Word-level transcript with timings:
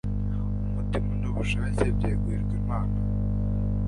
umutima 0.67 1.09
nubushake 1.19 1.85
byegurirwa 1.95 2.53
Imana 2.61 2.93